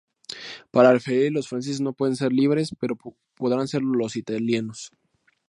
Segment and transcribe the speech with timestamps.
[0.71, 2.97] Para Alfieri "los franceses no pueden ser libres, pero
[3.35, 4.89] podrán serlo los italianos".